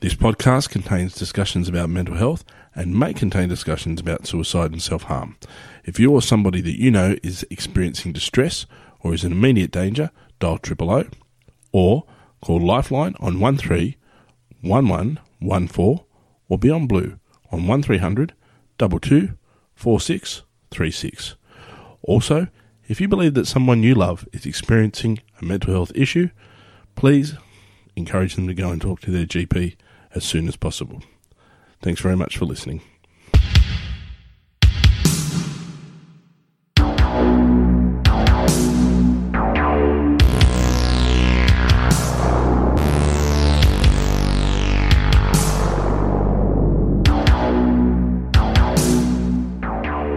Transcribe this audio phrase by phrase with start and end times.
[0.00, 5.02] This podcast contains discussions about mental health and may contain discussions about suicide and self
[5.02, 5.36] harm.
[5.84, 8.64] If you or somebody that you know is experiencing distress
[9.00, 11.06] or is in immediate danger, dial triple O
[11.72, 12.04] or
[12.40, 16.04] call Lifeline on 131114
[16.48, 17.18] or Beyond Blue
[17.50, 18.34] on 1300
[18.78, 19.30] 22
[19.74, 21.34] 4636.
[22.02, 22.46] Also,
[22.86, 26.28] if you believe that someone you love is experiencing a mental health issue,
[26.94, 27.34] please
[27.96, 29.74] encourage them to go and talk to their GP
[30.14, 31.02] as soon as possible.
[31.82, 32.82] Thanks very much for listening.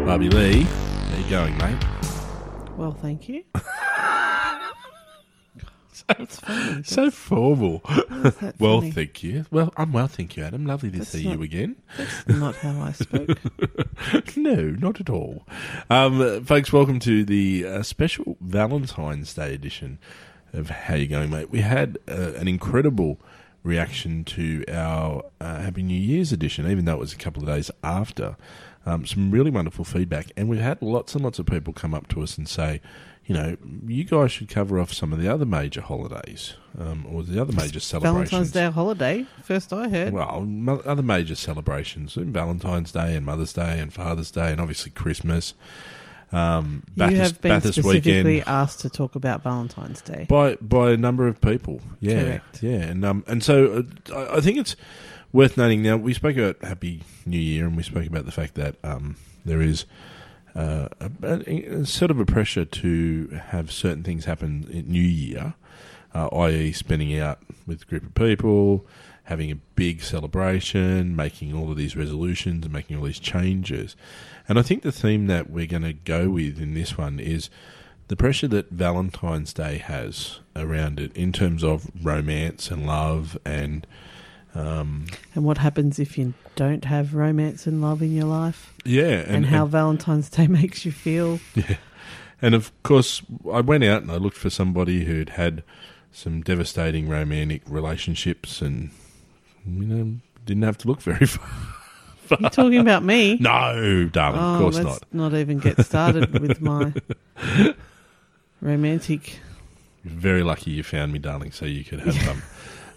[0.05, 1.83] Barbie Lee, how you going, mate?
[2.75, 3.43] Well, thank you.
[6.07, 6.83] That's funny.
[6.83, 7.81] So formal.
[8.59, 9.45] Well, thank you.
[9.49, 10.65] Well, I'm well, thank you, Adam.
[10.65, 11.75] Lovely to That's see not- you again.
[11.97, 13.39] That's not how I spoke.
[14.37, 15.47] no, not at all.
[15.89, 19.97] Um, folks, welcome to the uh, special Valentine's Day edition
[20.53, 21.49] of How You Going, Mate.
[21.49, 23.19] We had uh, an incredible
[23.63, 27.47] reaction to our uh, Happy New Year's edition, even though it was a couple of
[27.49, 28.35] days after.
[28.85, 32.07] Um, some really wonderful feedback, and we've had lots and lots of people come up
[32.09, 32.81] to us and say,
[33.25, 37.23] you know, you guys should cover off some of the other major holidays um, or
[37.23, 38.29] the other major celebrations.
[38.31, 39.25] Valentine's Day holiday.
[39.43, 40.13] First I heard.
[40.13, 45.53] Well, other major celebrations, Valentine's Day and Mother's Day and Father's Day and obviously Christmas.
[46.33, 50.25] Um, you Bathurst, have been Bathurst specifically weekend asked to talk about Valentine's Day.
[50.29, 51.81] by by a number of people.
[51.99, 52.63] Yeah, Correct.
[52.63, 54.75] yeah, and um, and so uh, I I think it's
[55.33, 55.81] worth noting.
[55.81, 59.17] Now we spoke about Happy New Year and we spoke about the fact that um,
[59.45, 59.85] there is.
[60.53, 65.53] Uh, a, a, sort of a pressure to have certain things happen in New Year,
[66.13, 68.85] uh, i.e., spending out with a group of people,
[69.23, 73.95] having a big celebration, making all of these resolutions and making all these changes.
[74.49, 77.49] And I think the theme that we're going to go with in this one is
[78.09, 83.87] the pressure that Valentine's Day has around it in terms of romance and love and.
[84.53, 88.73] Um, and what happens if you don't have romance and love in your life?
[88.85, 91.39] yeah, And, how Valentine's Day makes you feel.
[91.55, 91.77] Yeah.
[92.41, 95.63] And of course, I went out and I looked for somebody who'd had
[96.11, 98.89] some devastating romantic relationships and,
[99.65, 101.47] you know, didn't have to look very far.
[102.39, 103.37] You're talking about me?
[103.41, 105.31] No, darling, oh, of course let's not.
[105.31, 106.93] not even get started with my
[108.61, 109.39] romantic.
[110.03, 112.41] You're very lucky you found me, darling, so you could have some.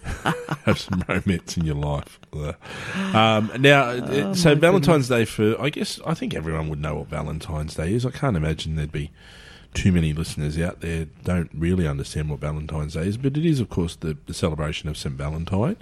[0.65, 2.19] have some romance in your life.
[3.15, 6.81] Um, now, Oh, uh, so my Valentine's Day for, I guess, I think everyone would
[6.81, 8.05] know what Valentine's Day is.
[8.05, 9.11] I can't imagine there'd be
[9.73, 13.61] too many listeners out there don't really understand what Valentine's Day is, but it is,
[13.61, 15.15] of course, the, the celebration of St.
[15.15, 15.77] Valentine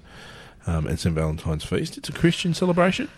[0.66, 1.14] um, and St.
[1.14, 1.98] Valentine's Feast.
[1.98, 3.08] It's a Christian celebration.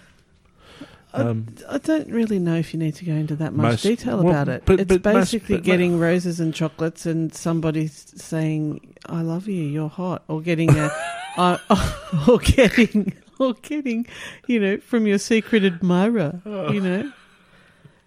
[1.15, 4.19] Um, I don't really know if you need to go into that much Most- detail
[4.23, 4.63] well, about it.
[4.67, 9.47] but- it's but most- basically but- getting roses and chocolates and somebody saying "I love
[9.49, 10.91] you, you're hot," or getting a,
[11.37, 11.59] uh,
[12.29, 14.07] or getting, or getting,
[14.49, 16.41] you know, from your secret admirer.
[16.45, 17.13] You know,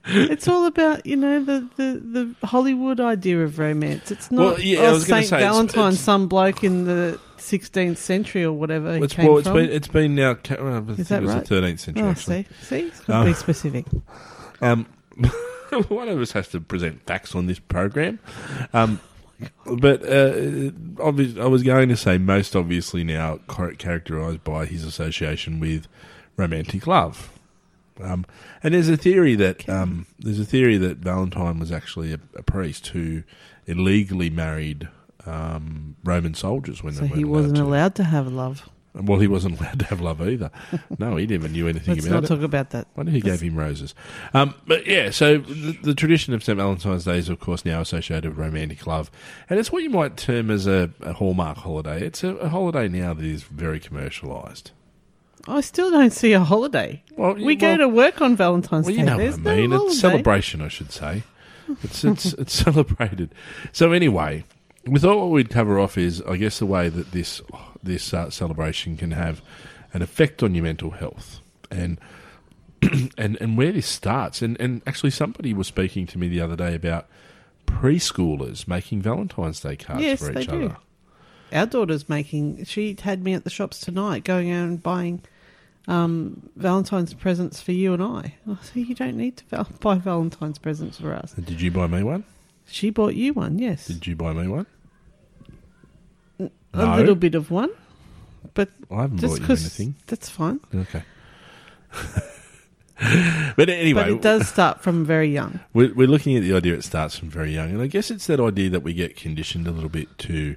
[0.08, 4.12] it's all about you know the, the, the Hollywood idea of romance.
[4.12, 7.20] It's not Well, yeah, I oh, was Saint say, Valentine, it's- some bloke in the
[7.38, 8.98] 16th century or whatever.
[8.98, 9.58] he it's, came well, it's from.
[9.58, 10.38] been it's been now.
[10.60, 11.46] well, I think that it was right?
[11.46, 12.04] the 13th century.
[12.04, 12.44] oh, actually.
[12.62, 13.86] see, see, it's got to Um, be specific.
[14.62, 14.86] Um,
[15.90, 18.20] one of us has to present facts on this program.
[18.74, 19.00] Um,
[19.66, 25.60] but uh, obvious, I was going to say most obviously now characterised by his association
[25.60, 25.88] with
[26.38, 27.32] romantic love.
[28.02, 28.26] Um,
[28.64, 32.44] and there's a theory that um, there's a theory that Valentine was actually a, a
[32.44, 33.24] priest who
[33.66, 34.88] illegally married
[35.26, 38.70] um, Roman soldiers when So they he weren't wasn't allowed to have love.
[38.94, 40.50] Well, he wasn't allowed to have love either.
[41.00, 41.96] No, he never knew anything about.
[41.98, 42.28] Let's about not it.
[42.28, 42.88] talk about that.
[42.96, 43.94] Wonder who gave him roses.
[44.34, 46.58] Um, but yeah, so the, the tradition of St.
[46.58, 49.12] Valentine's Day is, of course, now associated with romantic love.
[49.50, 52.04] And it's what you might term as a, a hallmark holiday.
[52.04, 54.72] It's a, a holiday now that is very commercialised.
[55.48, 57.04] I still don't see a holiday.
[57.16, 59.00] Well, We go to work on Valentine's Well, Day.
[59.00, 59.70] you know There's what I mean.
[59.70, 61.24] no it's celebration, I should say.
[61.84, 63.34] It's it's it's celebrated.
[63.72, 64.44] So anyway,
[64.86, 67.42] we thought what we'd cover off is, I guess, the way that this
[67.84, 69.42] this uh, celebration can have
[69.94, 71.40] an effect on your mental health,
[71.72, 72.00] and
[73.18, 74.42] and and where this starts.
[74.42, 77.08] And and actually, somebody was speaking to me the other day about
[77.66, 80.66] preschoolers making Valentine's Day cards Yes, for they each do.
[80.66, 80.78] other.
[81.54, 82.66] Our daughter's making.
[82.66, 85.22] She had me at the shops tonight, going out and buying
[85.88, 88.36] um, Valentine's presents for you and I.
[88.50, 91.32] I said, you don't need to val- buy Valentine's presents for us.
[91.34, 92.24] Did you buy me one?
[92.70, 94.66] She bought you one, yes, Did you buy me one?
[96.40, 96.96] a No.
[96.98, 97.70] little bit of one.
[98.54, 99.96] but I haven't just bought you anything.
[100.08, 100.60] that's fine.
[100.76, 101.04] Okay.
[103.56, 105.60] but anyway, but it does start from very young.
[105.74, 108.28] We're, we're looking at the idea it starts from very young, and I guess it's
[108.28, 110.56] that idea that we get conditioned a little bit to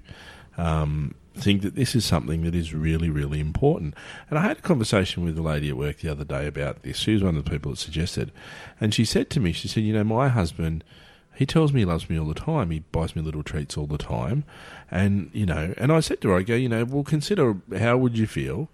[0.59, 3.95] um, think that this is something that is really, really important.
[4.29, 6.99] And I had a conversation with a lady at work the other day about this.
[6.99, 8.33] She was one of the people that suggested,
[8.81, 10.85] and she said to me, she said, "You know, my husband."
[11.33, 12.71] He tells me he loves me all the time.
[12.71, 14.45] He buys me little treats all the time,
[14.91, 15.73] and you know.
[15.79, 18.69] And I said to her, "I go, you know, well, consider how would you feel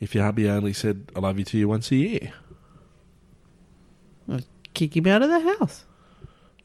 [0.00, 2.32] if your hubby only said I love you to you once a year?
[4.72, 5.84] Kick him out of the house.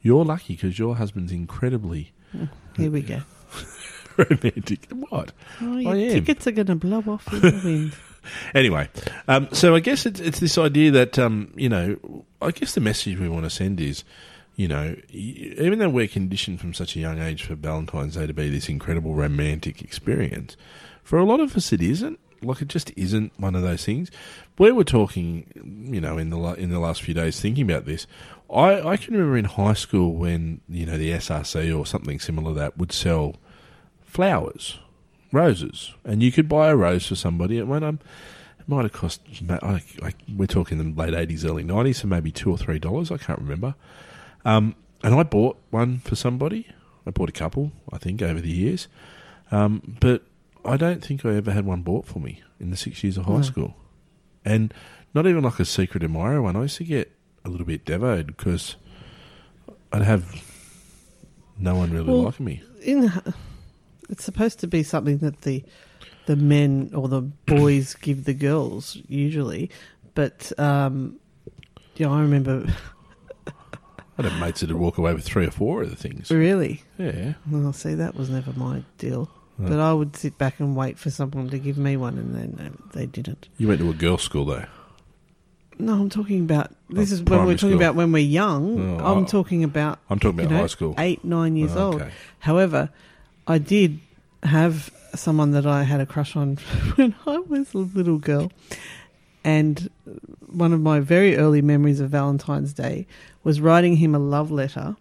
[0.00, 3.22] You're lucky because your husband's incredibly oh, Here we go.
[4.16, 4.86] Romantic.
[5.08, 5.32] What?
[5.60, 6.10] Oh, your I am.
[6.10, 7.96] tickets are going to blow off in the wind.
[8.54, 8.88] Anyway,
[9.26, 12.80] um, so I guess it's, it's this idea that um, you know, I guess the
[12.80, 14.04] message we want to send is,
[14.54, 18.32] you know, even though we're conditioned from such a young age for Valentine's Day to
[18.32, 20.56] be this incredible romantic experience,
[21.02, 22.18] for a lot of us it isn't.
[22.44, 24.10] Like it just isn't one of those things.
[24.58, 25.46] We were talking,
[25.92, 28.06] you know, in the in the last few days thinking about this.
[28.52, 32.52] I, I can remember in high school when you know the SRC or something similar
[32.52, 33.36] to that would sell
[34.12, 34.78] flowers,
[35.32, 37.58] roses, and you could buy a rose for somebody.
[37.58, 37.98] And when I'm,
[38.60, 42.30] it might have cost, I, I, we're talking the late eighties, early nineties, so maybe
[42.30, 43.10] two or three dollars.
[43.10, 43.74] I can't remember.
[44.44, 46.66] Um, and I bought one for somebody.
[47.06, 48.86] I bought a couple, I think, over the years.
[49.50, 50.22] Um, but
[50.64, 53.24] I don't think I ever had one bought for me in the six years of
[53.24, 53.42] high No.
[53.42, 53.76] school,
[54.44, 54.72] and
[55.14, 56.54] not even like a secret admirer one.
[56.56, 57.10] I used to get
[57.44, 58.76] a little bit devoed because
[59.92, 60.42] I'd have
[61.58, 62.62] no one really Well, liking me.
[62.82, 63.10] In
[64.12, 65.64] it's supposed to be something that the
[66.26, 69.70] the men or the boys give the girls usually,
[70.14, 71.18] but um,
[71.96, 72.66] yeah, I remember
[74.18, 76.30] I had mates that'd walk away with three or four of the things.
[76.30, 76.82] really.
[76.98, 77.32] Yeah.
[77.50, 79.28] Well, see, that was never my deal.
[79.58, 79.68] No.
[79.70, 82.66] But I would sit back and wait for someone to give me one, and then
[82.66, 83.48] um, they didn't.
[83.58, 84.64] You went to a girls' school though.
[85.78, 86.70] No, I'm talking about.
[86.90, 87.74] This is when we're talking school.
[87.74, 89.00] about when we're young.
[89.00, 90.94] Oh, I'm I- talking about I'm talking you about know, high school.
[90.98, 92.04] eight, nine years Oh, old.
[92.40, 92.90] However,
[93.46, 94.00] I did
[94.42, 96.56] have someone that I had a crush on
[96.94, 98.50] when I was a little girl.
[99.44, 99.90] And
[100.46, 103.06] one of my very early memories of Valentine's Day
[103.42, 104.96] was writing him a love letter.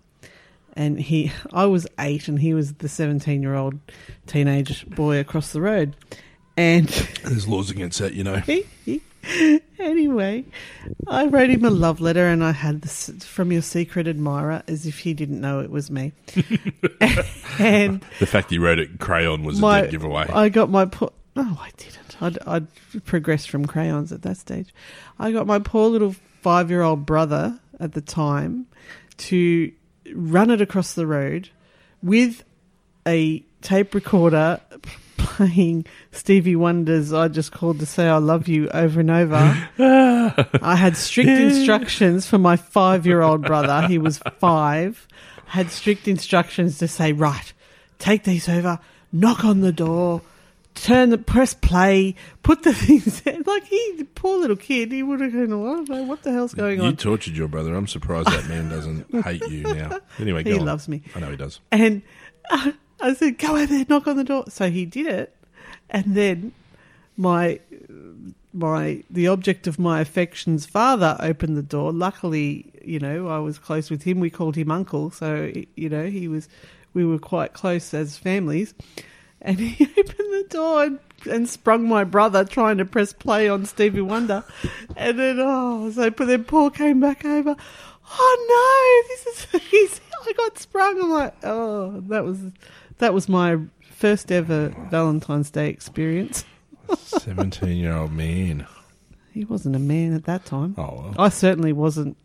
[0.74, 3.78] And he, I was eight, and he was the seventeen-year-old
[4.26, 5.96] teenage boy across the road.
[6.58, 6.88] And
[7.24, 8.42] There's laws against that, you know.
[9.80, 10.46] anyway,
[11.08, 14.86] I wrote him a love letter, and I had this from your secret admirer, as
[14.86, 16.14] if he didn't know it was me.
[17.60, 20.28] and The fact he wrote it crayon was my, a dead giveaway.
[20.30, 21.12] I got my poor.
[21.36, 22.22] No, I didn't.
[22.22, 22.68] I'd, I'd
[23.06, 24.74] progressed from crayons at that stage.
[25.18, 28.68] I got my poor little five-year-old brother at the time
[29.18, 29.72] to
[30.14, 31.50] run it across the road
[32.04, 32.44] with
[33.08, 34.60] a tape recorder
[35.22, 39.36] playing Stevie Wonder's "I Just Called to Say I Love You" over and over.
[39.80, 43.88] I had strict instructions for my five-year-old brother.
[43.88, 45.08] He was five.
[45.46, 47.52] Had strict instructions to say, right,
[48.00, 48.80] take these over,
[49.12, 50.22] knock on the door,
[50.76, 53.44] turn the press play, put the things in.
[53.46, 56.54] like he poor little kid, he would have gone, I don't know what the hell's
[56.54, 56.92] going you on.
[56.92, 57.76] You tortured your brother.
[57.76, 60.00] I'm surprised that man doesn't hate you now.
[60.20, 60.66] Anyway, go He on.
[60.66, 61.02] loves me.
[61.16, 61.60] I know he does.
[61.72, 62.02] And
[62.50, 62.72] uh,
[63.02, 64.46] I said, go over there, knock on the door.
[64.50, 65.36] So he did it.
[65.90, 66.54] And then
[67.18, 67.60] my
[68.54, 71.92] my the object of my affection's father opened the door.
[71.92, 74.20] Luckily, you know, I was close with him.
[74.20, 76.50] We called him uncle, so you know, he was
[76.94, 78.74] we were quite close as families.
[79.42, 81.00] And he opened the door and,
[81.30, 84.44] and sprung my brother trying to press play on Stevie Wonder.
[84.96, 87.56] And then oh, so but then Paul came back over.
[88.14, 91.02] Oh no, this is he's, I got sprung.
[91.02, 92.40] I'm like, oh, that was
[93.02, 93.58] that was my
[93.98, 96.46] first ever Valentine's Day experience.
[97.06, 98.66] 17 year old man.
[99.34, 100.76] He wasn't a man at that time.
[100.78, 101.16] Oh, well.
[101.18, 102.18] I certainly wasn't.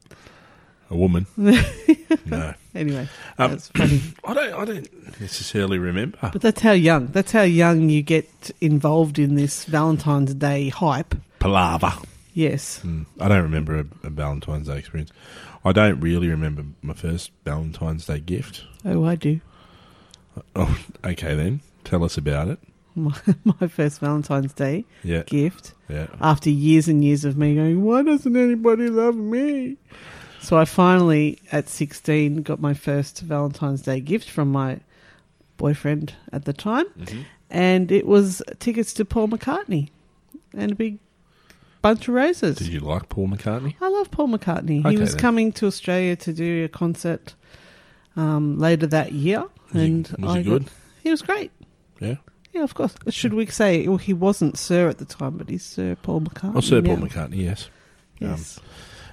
[0.90, 1.26] A woman.
[1.37, 2.54] no.
[2.75, 4.00] Anyway, Um, that's funny.
[4.25, 6.18] I don't, I don't necessarily remember.
[6.33, 7.06] But that's how young.
[7.09, 8.28] That's how young you get
[8.61, 11.14] involved in this Valentine's Day hype.
[11.40, 11.92] Palaver.
[12.35, 12.80] Yes.
[12.85, 15.11] Mm, I don't remember a, a Valentine's Day experience.
[15.64, 18.62] I don't really remember my first Valentine's Day gift.
[18.85, 19.40] Oh, I do.
[20.57, 21.61] Oh, okay then.
[21.85, 22.59] Tell us about it.
[22.97, 23.14] My,
[23.45, 26.07] my first Valentine's Day Yeah, gift yeah.
[26.19, 29.76] after years and years of me going, why doesn't anybody love me?
[30.40, 34.81] So I finally, at 16, got my first Valentine's Day gift from my
[35.59, 36.87] boyfriend at the time.
[36.99, 37.21] Mm-hmm.
[37.50, 39.90] And it was tickets to Paul McCartney
[40.55, 40.99] and a big
[41.83, 42.57] bunch of roses.
[42.57, 43.75] Did you like Paul McCartney?
[43.81, 44.81] I love Paul McCartney.
[44.81, 45.21] Okay, he was then.
[45.21, 47.35] coming to Australia to do a concert
[48.17, 49.41] um, later that year.
[49.41, 50.63] Was he- and was I he got-
[51.03, 51.51] he was great.
[52.01, 52.17] Yeah.
[52.53, 52.95] Yeah, of course.
[53.11, 56.57] Should we say, well, he wasn't Sir at the time, but he's Sir Paul McCartney.
[56.57, 57.07] Oh, Sir Paul now.
[57.07, 57.69] McCartney, yes.
[58.19, 58.59] Yes.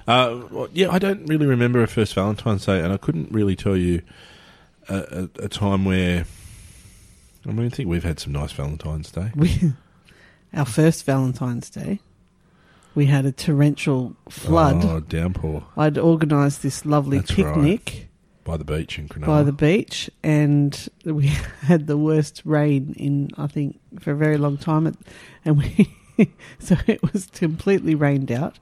[0.08, 3.76] Uh, yeah, I don't really remember a first Valentine's Day, and I couldn't really tell
[3.76, 4.00] you
[4.88, 6.24] a, a, a time where.
[7.46, 9.30] I mean, I think we've had some nice Valentine's Day.
[9.34, 9.72] we,
[10.54, 12.00] our first Valentine's Day,
[12.94, 14.82] we had a torrential flood.
[14.84, 18.08] Oh, downpour I'd organised this lovely That's picnic
[18.44, 19.26] by the beach in Cronulla.
[19.26, 21.26] by the beach, and we
[21.62, 24.96] had the worst rain in I think for a very long time,
[25.44, 25.90] and we
[26.60, 28.58] so it was completely rained out,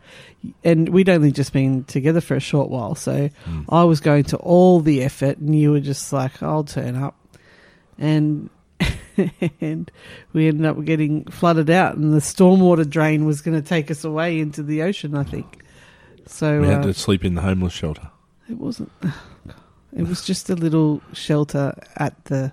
[0.65, 3.65] and we'd only just been together for a short while, so Mm.
[3.69, 7.15] I was going to all the effort, and you were just like, "I'll turn up,"
[7.99, 8.49] and
[9.61, 9.91] and
[10.33, 14.03] we ended up getting flooded out, and the stormwater drain was going to take us
[14.05, 15.15] away into the ocean.
[15.15, 15.63] I think
[16.27, 16.61] so.
[16.61, 18.11] We had uh, to sleep in the homeless shelter.
[18.49, 18.91] it wasn't.
[19.95, 22.53] It was just a little shelter at the.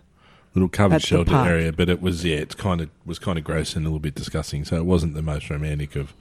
[0.55, 1.47] Little covered shelter park.
[1.47, 3.99] area, but it was yeah, it's kind of was kind of gross and a little
[3.99, 4.65] bit disgusting.
[4.65, 6.13] So it wasn't the most romantic of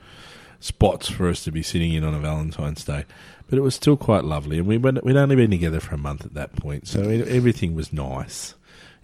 [0.60, 3.04] spots for us to be sitting in on a Valentine's Day,
[3.48, 4.58] but it was still quite lovely.
[4.58, 7.22] And we went, we'd only been together for a month at that point, so e-
[7.22, 8.54] everything was nice.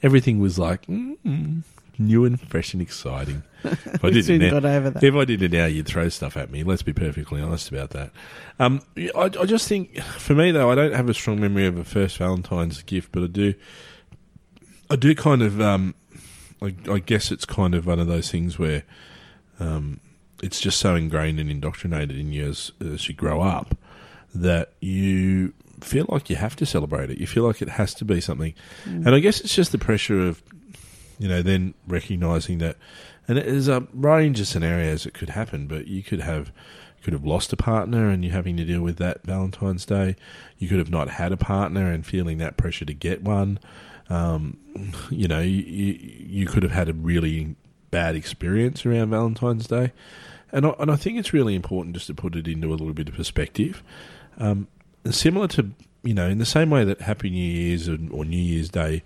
[0.03, 1.63] Everything was like mm,
[1.99, 3.43] new and fresh and exciting.
[3.65, 5.03] If I did it now, got over that.
[5.03, 6.63] if I did it now, you'd throw stuff at me.
[6.65, 8.11] Let's be perfectly honest about that.
[8.59, 9.09] Um, I,
[9.41, 12.19] I just think, for me though, I don't have a strong memory of a first
[12.19, 13.55] Valentine's gift, but I do,
[14.91, 15.95] I do kind of, um,
[16.61, 18.83] I, I guess it's kind of one of those things where,
[19.59, 20.01] um,
[20.43, 23.79] it's just so ingrained and indoctrinated in you as, as you grow up
[24.35, 27.19] that you feel like you have to celebrate it.
[27.19, 28.53] You feel like it has to be something,
[28.85, 29.07] Mm.
[29.07, 30.43] and I guess it's just the pressure of,
[31.19, 32.77] you know, then recognizing that,
[33.29, 36.53] and there's a range of scenarios that could happen, but you could have
[37.05, 40.17] could have lost a partner and you're having to deal with that Valentine's Day.
[40.59, 43.61] You could have not had a partner and feeling that pressure to get one.
[44.09, 44.57] Um,
[45.11, 47.57] you know, you, you, could have had a really
[47.91, 49.93] bad experience around Valentine's Day.
[50.51, 52.95] And I, and I think it's really important just to put it into a little
[52.95, 53.83] bit of perspective.
[54.39, 54.67] Um,
[55.11, 58.71] similar to, you know, in the same way that Happy New Year's or New Year's
[58.71, 59.03] Day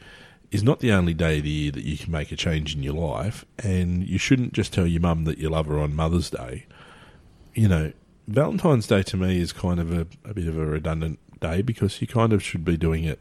[0.51, 2.83] is not the only day of the year that you can make a change in
[2.83, 6.31] your life, and you shouldn't just tell your mum that you love her on Mother's
[6.31, 6.67] Day.
[7.55, 7.93] You know,
[8.27, 12.01] Valentine's Day to me is kind of a, a bit of a redundant day because
[12.01, 13.21] you kind of should be doing it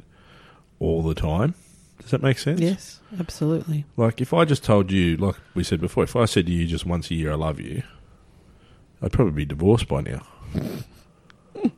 [0.80, 1.54] all the time.
[2.00, 2.60] Does that make sense?
[2.60, 3.86] Yes, absolutely.
[3.98, 6.68] Like if I just told you, like we said before, if I said to you
[6.68, 7.84] just once a year, "I love you,"
[9.02, 10.26] I'd probably be divorced by now.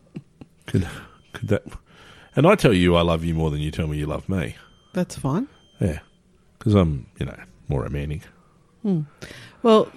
[0.66, 0.88] could
[1.34, 1.64] could that?
[2.36, 4.56] And I tell you I love you more than you tell me you love me.
[5.00, 5.48] That's fine.
[5.80, 6.00] Yeah,
[6.58, 7.40] because I'm you know
[7.70, 8.24] more romantic.
[8.82, 9.04] Hmm.
[9.64, 9.90] Well,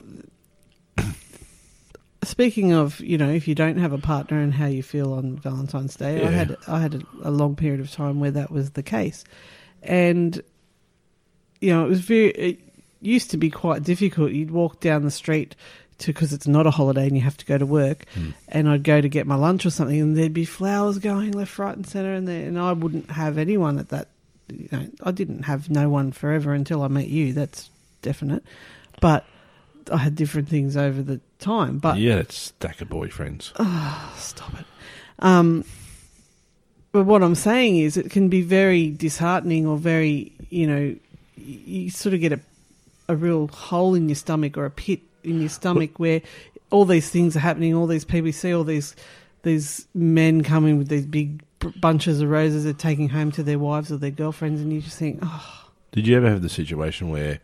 [2.22, 5.36] speaking of, you know, if you don't have a partner and how you feel on
[5.38, 8.70] Valentine's Day, I had I had a, a long period of time where that was
[8.70, 9.24] the case,
[9.82, 10.40] and
[11.60, 12.28] you know, it was very.
[12.30, 12.60] It
[13.00, 14.30] used to be quite difficult.
[14.30, 15.56] You'd walk down the street
[15.98, 18.30] to because it's not a holiday and you have to go to work, Hmm.
[18.46, 21.58] and I'd go to get my lunch or something, and there'd be flowers going left,
[21.58, 24.06] right, and centre, and there, and I wouldn't have anyone at that.
[24.58, 27.32] You know, I didn't have no one forever until I met you.
[27.32, 27.70] That's
[28.02, 28.42] definite,
[29.00, 29.24] but
[29.90, 31.78] I had different things over the time.
[31.78, 33.52] But yeah, it's stack of boyfriends.
[33.56, 34.66] Oh, stop it.
[35.18, 35.64] Um,
[36.92, 40.96] but what I'm saying is, it can be very disheartening or very, you know,
[41.36, 42.40] you, sort of get a,
[43.08, 46.20] a real hole in your stomach or a pit in your stomach where
[46.70, 47.74] all these things are happening.
[47.74, 48.94] All these people you see, all these
[49.42, 51.42] these men coming with these big
[51.80, 54.98] bunches of roses they're taking home to their wives or their girlfriends, and you just
[54.98, 57.40] think, oh, Did you ever have the situation where,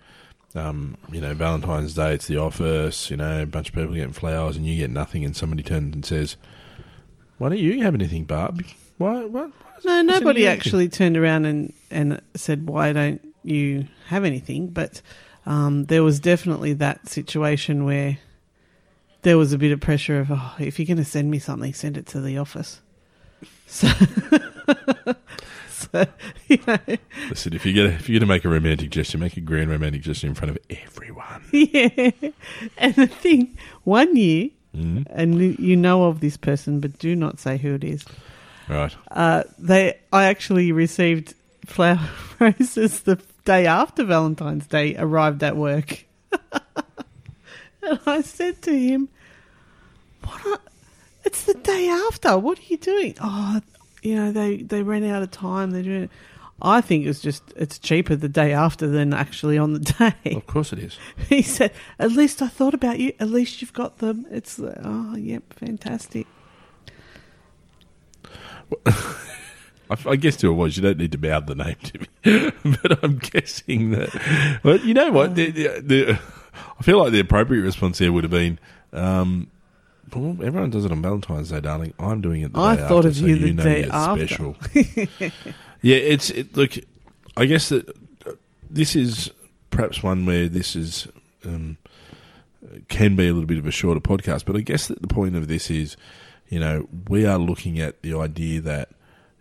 [0.55, 4.13] um, you know, Valentine's Day, it's the office, you know, a bunch of people getting
[4.13, 6.37] flowers and you get nothing, and somebody turns and says,
[7.39, 8.65] "Why don't you have anything, Barb?
[8.97, 9.25] Why?
[9.25, 9.53] What?
[9.85, 15.03] No, nobody actually turned around and, and said, "Why don't you have anything?" But
[15.47, 18.19] um, there was definitely that situation where
[19.23, 21.73] there was a bit of pressure of, "Oh, if you're going to send me something,
[21.75, 22.81] send it to the office."
[23.67, 23.89] So,
[25.71, 26.07] so
[26.49, 26.79] you know,
[27.29, 29.71] Listen, if you get if you're going to make a romantic gesture, make a grand
[29.71, 31.43] romantic gesture in front of everyone.
[31.53, 32.11] yeah.
[32.79, 35.07] And the thing, one year, Mm?
[35.11, 38.05] and you- you know of this person, but do not say who it is.
[38.69, 38.95] Right.
[39.11, 41.33] Uh, they, I actually received
[41.65, 41.99] flower
[42.39, 46.05] roses the day after Valentine's Day arrived at work,
[47.91, 49.09] and I said to him,
[50.25, 50.47] "What?
[50.47, 50.61] Are,
[51.25, 52.39] it's the day after.
[52.39, 53.15] What are you doing?
[53.21, 53.61] Oh,
[54.03, 55.71] you know they they ran out of time.
[55.71, 56.11] They're doing." It.
[56.61, 59.79] I think it's just it's cheaper the day after than actually on the
[60.25, 60.35] day.
[60.35, 60.99] Of course it is.
[61.29, 63.13] he said, "At least I thought about you.
[63.21, 64.27] At least you've got them.
[64.31, 66.27] It's oh, yep, fantastic."
[69.91, 70.77] I, I guess who it was.
[70.77, 72.53] You don't need to mouth the name to me,
[72.83, 74.61] but I'm guessing that.
[74.63, 75.31] But you know what?
[75.31, 75.35] Oh.
[75.35, 76.21] The, the, the,
[76.79, 78.59] I feel like the appropriate response here would have been.
[78.93, 79.51] Um,
[80.15, 81.93] well, everyone does it on Valentine's Day, darling.
[81.99, 82.53] I'm doing it.
[82.53, 84.27] The I day thought after, of so you the know day after.
[84.27, 84.57] Special.
[85.83, 86.73] yeah, it's it, look.
[87.37, 87.89] I guess that
[88.27, 88.33] uh,
[88.71, 89.31] this is
[89.71, 91.09] perhaps one where this is
[91.45, 91.77] um,
[92.89, 95.37] can be a little bit of a shorter podcast, but I guess that the point
[95.37, 95.97] of this is,
[96.49, 98.91] you know, we are looking at the idea that,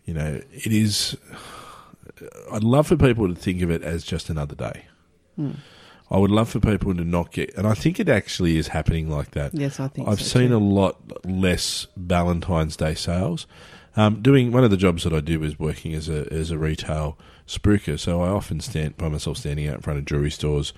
[0.06, 1.17] you know, it is.
[2.51, 4.86] I'd love for people to think of it as just another day.
[5.36, 5.51] Hmm.
[6.10, 9.10] I would love for people to not get, and I think it actually is happening
[9.10, 9.54] like that.
[9.54, 10.58] Yes, I think I've so seen too.
[10.58, 13.46] a lot less Valentine's Day sales.
[13.98, 16.58] Um, doing one of the jobs that I do is working as a as a
[16.58, 20.72] retail spruiker, so I often stand by myself standing out in front of jewelry stores,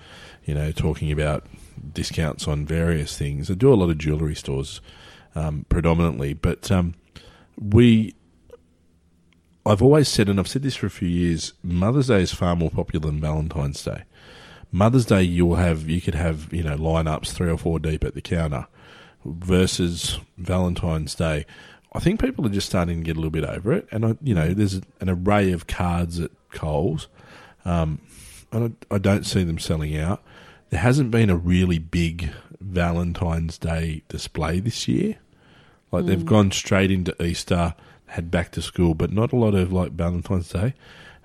[0.44, 1.46] you know, talking about
[1.92, 3.50] discounts on various things.
[3.50, 4.80] I do a lot of jewelry stores
[5.34, 6.94] um, predominantly, but um,
[7.56, 8.14] we.
[9.66, 12.56] I've always said, and I've said this for a few years, Mother's Day is far
[12.56, 14.04] more popular than Valentine's Day.
[14.72, 18.14] Mother's Day, you'll have you could have you know lineups three or four deep at
[18.14, 18.66] the counter,
[19.24, 21.46] versus Valentine's Day.
[21.92, 24.16] I think people are just starting to get a little bit over it, and I,
[24.22, 27.08] you know, there's an array of cards at Coles,
[27.64, 28.00] um,
[28.52, 30.22] and I, I don't see them selling out.
[30.70, 35.16] There hasn't been a really big Valentine's Day display this year.
[35.90, 37.74] Like they've gone straight into Easter,
[38.06, 40.74] had back to school, but not a lot of like Valentine's Day.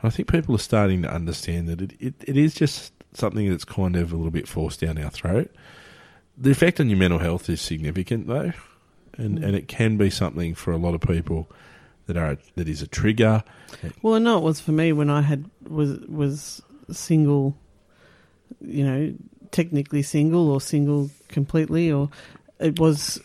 [0.01, 3.49] And I think people are starting to understand that it, it, it is just something
[3.49, 5.51] that's kind of a little bit forced down our throat.
[6.37, 8.53] The effect on your mental health is significant though,
[9.17, 11.47] and and it can be something for a lot of people
[12.07, 13.43] that are that is a trigger.
[14.01, 17.55] Well, I know it was for me when I had was was single,
[18.61, 19.13] you know,
[19.51, 22.09] technically single or single completely, or
[22.59, 23.21] it was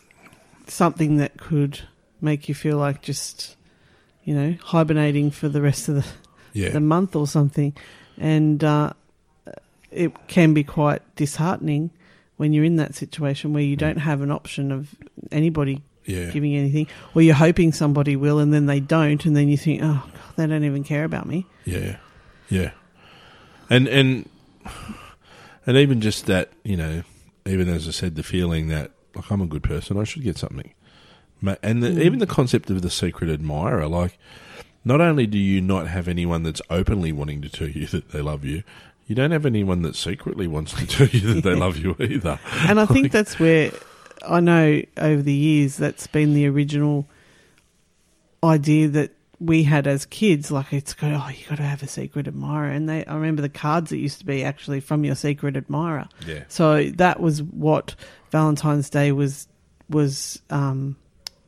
[0.67, 1.81] something that could
[2.21, 3.57] make you feel like just,
[4.25, 6.07] you know, hibernating for the rest of the,
[6.53, 7.75] Yeah, the month or something,
[8.17, 8.93] and uh,
[9.91, 11.91] it can be quite disheartening
[12.37, 14.95] when you're in that situation where you don't have an option of
[15.31, 19.49] anybody yeah, giving anything, or you're hoping somebody will, and then they don't, and then
[19.49, 21.47] you think, oh, God, they don't even care about me.
[21.65, 21.97] yeah,
[22.49, 22.71] yeah,
[23.69, 24.29] and and
[25.67, 27.03] and even just that, you know,
[27.47, 30.39] even as I said, the feeling that like I'm a good person, I should get
[30.39, 30.73] something,
[31.63, 32.03] and the, Mm.
[32.03, 34.19] even the concept of the secret admirer, like.
[34.83, 38.23] Not only do you not have anyone that's openly wanting to tell you that they
[38.23, 38.63] love you,
[39.11, 42.39] you don't have anyone that secretly wants to tell you that they love you either.
[42.69, 43.73] And I think that's where
[44.25, 47.09] I know over the years that's been the original
[48.45, 50.53] idea that we had as kids.
[50.53, 53.05] Like it's go, oh, you got to have a secret admirer, and they.
[53.05, 56.09] I remember the cards that used to be actually from your secret admirer.
[56.25, 56.45] Yeah.
[56.47, 57.97] So that was what
[58.31, 59.49] Valentine's Day was
[59.89, 60.95] was um,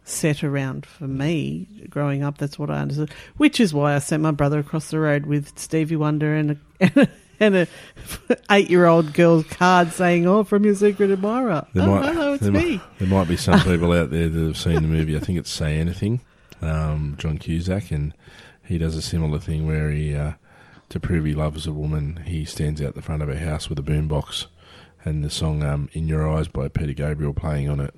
[0.02, 2.38] set around for me growing up.
[2.38, 3.12] That's what I understood.
[3.36, 6.56] Which is why I sent my brother across the road with Stevie Wonder and a,
[6.80, 7.08] and
[7.42, 7.66] a
[8.50, 12.32] eight year old girl's card saying, "Oh, from your secret admirer." There oh, might- hello,
[12.34, 12.76] it's there me.
[12.76, 15.16] Might, there might be some people out there that have seen the movie.
[15.16, 16.20] I think it's Say Anything,
[16.60, 18.14] um, John Cusack, and
[18.64, 20.32] he does a similar thing where he, uh,
[20.88, 23.78] to prove he loves a woman, he stands out the front of her house with
[23.78, 24.46] a boombox
[25.04, 27.94] and the song um, "In Your Eyes" by Peter Gabriel playing on it.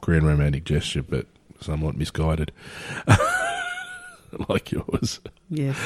[0.00, 1.26] Grand romantic gesture, but
[1.60, 2.52] somewhat misguided,
[4.48, 5.20] like yours.
[5.50, 5.78] Yes.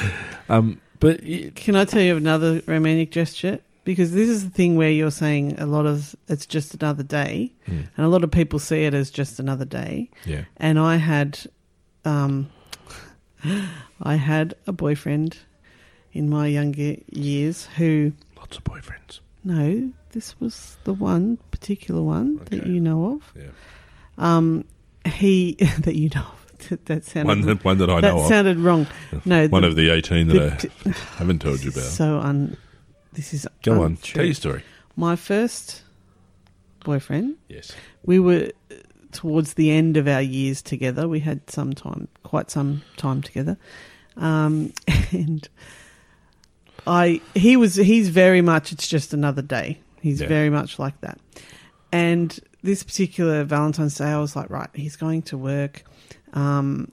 [0.49, 1.21] Um, but
[1.55, 3.59] Can I tell you another romantic gesture?
[3.83, 7.53] Because this is the thing where you're saying a lot of it's just another day,
[7.65, 7.81] Hmm.
[7.95, 10.09] and a lot of people see it as just another day.
[10.25, 11.39] yeah, and I had,
[12.03, 12.49] um,
[14.01, 15.37] I had a boyfriend
[16.13, 19.19] in my younger years who, lots of boyfriends.
[19.43, 23.33] no, this was the one particular one that you know of.
[23.35, 23.51] Yeah,
[24.17, 24.65] Um,
[25.05, 26.46] he that you know of.
[26.85, 28.27] that sounded one that one that I that know of.
[28.27, 28.87] sounded wrong.
[29.25, 31.83] No, One the- of the eighteen that the- I haven't told you about.
[31.83, 32.57] so un.
[33.13, 34.63] This is Go on, tell your story.
[34.95, 35.83] My first
[36.83, 37.71] boyfriend Yes.
[38.03, 38.75] we were uh,
[39.11, 41.07] towards the end of our years together.
[41.07, 43.57] We had some time, quite some time together,
[44.15, 44.71] um,
[45.11, 45.47] and
[46.85, 48.71] I he was he's very much.
[48.71, 49.79] It's just another day.
[50.01, 50.27] He's Yeah.
[50.27, 51.19] very much like that.
[51.91, 55.83] And this particular Valentine's Day, I was like, right, he's going to work.
[56.37, 56.91] Um,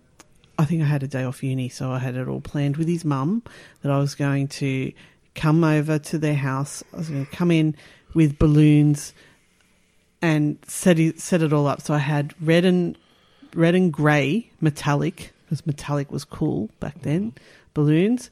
[0.59, 2.89] I think I had a day off uni, so I had it all planned with
[2.89, 3.43] his mum
[3.83, 4.91] that I was going to
[5.35, 6.83] come over to their house.
[6.95, 7.77] I was going to come in
[8.15, 9.13] with balloons
[10.23, 11.83] and set it, set it all up.
[11.83, 12.97] So I had red and
[13.55, 17.35] red and grey metallic because metallic was cool back then.
[17.75, 18.31] Balloons,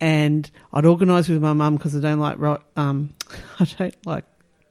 [0.00, 2.38] and I'd organise with my mum because I don't like
[2.76, 3.10] um
[3.60, 4.24] I don't like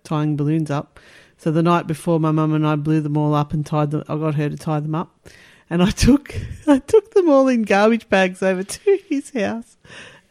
[0.04, 1.00] tying balloons up.
[1.38, 4.04] So the night before, my mum and I blew them all up and tied them.
[4.08, 5.14] I got her to tie them up,
[5.70, 6.36] and I took
[6.68, 9.78] I took them all in garbage bags over to his house.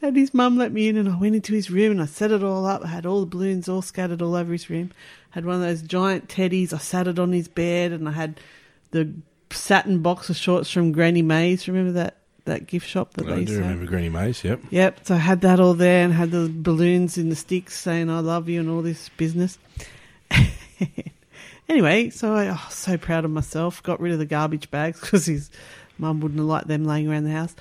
[0.02, 2.30] And his mum let me in, and I went into his room and I set
[2.30, 2.84] it all up.
[2.84, 4.90] I had all the balloons all scattered all over his room.
[5.32, 6.74] I Had one of those giant teddies.
[6.74, 8.38] I sat it on his bed, and I had
[8.90, 9.10] the
[9.50, 11.66] satin box of shorts from Granny Mays.
[11.68, 13.64] Remember that that gift shop that I they do used to have?
[13.70, 14.44] remember Granny Mace.
[14.44, 14.60] Yep.
[14.70, 15.06] Yep.
[15.06, 18.18] So I had that all there and had the balloons in the sticks saying "I
[18.20, 19.58] love you" and all this business.
[21.68, 23.82] anyway, so I oh, so proud of myself.
[23.82, 25.50] Got rid of the garbage bags because his
[25.98, 27.54] mum wouldn't have liked them laying around the house,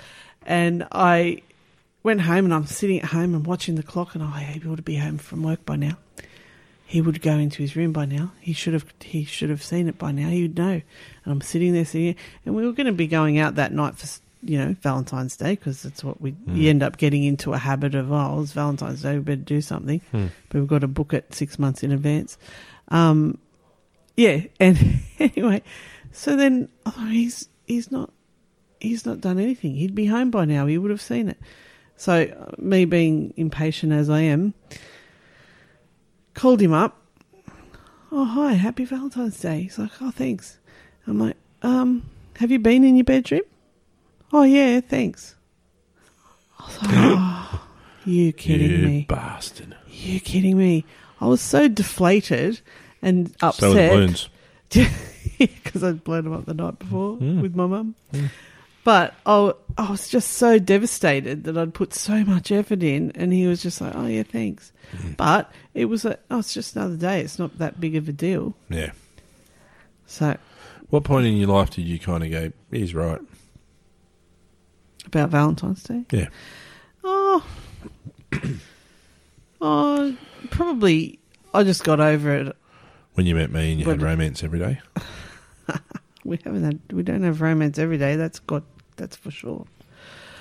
[0.45, 1.41] and I
[2.03, 4.69] went home and I'm sitting at home and watching the clock and I oh, he
[4.69, 5.97] ought to be home from work by now.
[6.85, 8.33] He would go into his room by now.
[8.39, 10.29] He should have he should have seen it by now.
[10.29, 10.73] He would know.
[10.73, 10.83] And
[11.25, 14.07] I'm sitting there sitting, and we were going to be going out that night for
[14.45, 17.95] you know Valentine's Day because that's what we you end up getting into a habit
[17.95, 20.27] of oh it's Valentine's Day we better do something, Hmm.
[20.49, 22.37] but we've got to book it six months in advance.
[22.89, 23.37] Um,
[24.15, 25.61] yeah, and anyway,
[26.11, 28.11] so then oh, he's he's not
[28.79, 29.75] he's not done anything.
[29.75, 30.65] He'd be home by now.
[30.65, 31.37] He would have seen it.
[31.95, 34.53] So uh, me being impatient as I am,
[36.33, 36.99] called him up.
[38.11, 39.61] Oh hi, happy Valentine's Day.
[39.63, 40.59] He's like, oh thanks.
[41.07, 43.41] I'm like, um, have you been in your bedroom?
[44.31, 45.35] Oh yeah, thanks.
[46.59, 47.67] I was like, oh,
[48.05, 49.05] you kidding you me?
[49.07, 49.75] bastard.
[49.89, 50.85] You kidding me?
[51.21, 52.61] I was so deflated
[53.03, 54.29] and So upset balloons.
[55.37, 57.41] because I'd blown them up the night before Mm.
[57.41, 57.93] with my mum.
[58.13, 58.29] Mm.
[58.83, 63.31] But I, I was just so devastated that I'd put so much effort in, and
[63.31, 65.15] he was just like, "Oh yeah, thanks." Mm.
[65.15, 67.21] But it was a, oh, it's just another day.
[67.21, 68.55] It's not that big of a deal.
[68.69, 68.91] Yeah.
[70.05, 70.35] So
[70.89, 73.19] What point in your life did you kind of go, he's right?
[75.05, 76.03] about Valentine's Day.
[76.11, 76.27] Yeah.
[77.03, 77.45] Oh,
[79.61, 80.17] oh,
[80.49, 81.19] probably.
[81.53, 82.57] I just got over it.
[83.15, 84.79] When you met me and you had romance every day?
[86.25, 86.79] We haven't had.
[86.93, 88.15] We don't have romance every day.
[88.15, 88.63] That's got.
[88.95, 89.65] That's for sure.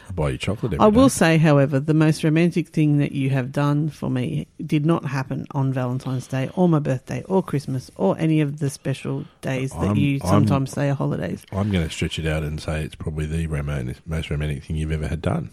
[0.08, 1.14] I buy you chocolate every I will day.
[1.14, 5.44] say, however, the most romantic thing that you have done for me did not happen
[5.50, 9.78] on Valentine's Day or my birthday or Christmas or any of the special days that
[9.80, 11.44] I'm- you I'm- sometimes say are holidays.
[11.50, 14.76] I'm going to stretch it out and say it's probably the romantic, most romantic thing
[14.76, 15.50] you've ever had done.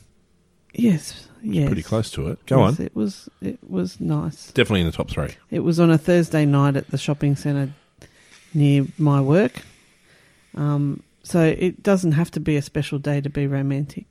[0.73, 2.45] Yes, yes, Pretty close to it.
[2.45, 2.85] Go Yes, on.
[2.85, 3.29] It was.
[3.41, 4.51] It was nice.
[4.51, 5.29] Definitely in the top three.
[5.49, 7.73] It was on a Thursday night at the shopping centre
[8.53, 9.63] near my work.
[10.55, 14.05] Um, so it doesn't have to be a special day to be romantic.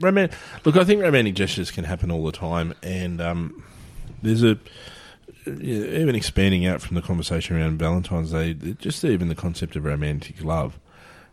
[0.00, 0.30] Roman-
[0.64, 3.62] Look, I think romantic gestures can happen all the time, and um,
[4.22, 4.58] there's a
[5.46, 8.54] even expanding out from the conversation around Valentine's Day.
[8.80, 10.78] Just even the concept of romantic love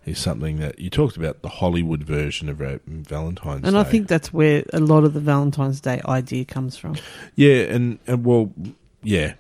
[0.06, 3.80] is something that you talked about the Hollywood version of ro- Valentine's And Day.
[3.80, 6.96] I think that's where a lot of the Valentine's Day idea comes from.
[7.36, 8.54] Yeah, and, and well,
[9.02, 9.34] yeah.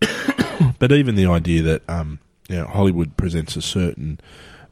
[0.78, 4.20] but even the idea that um, you know, Hollywood presents a certain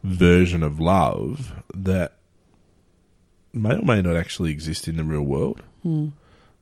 [0.03, 2.15] version of love that
[3.53, 5.63] may or may not actually exist in the real world.
[5.83, 6.09] Hmm.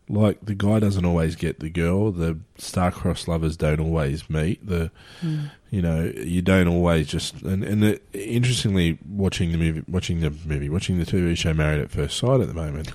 [0.09, 4.65] Like the guy doesn't always get the girl, the star-crossed lovers don't always meet.
[4.67, 4.91] The
[5.21, 5.47] Hmm.
[5.71, 10.31] you know you don't always just and and the, interestingly watching the movie, watching the
[10.45, 12.93] movie, watching the TV show Married at First Sight at the moment.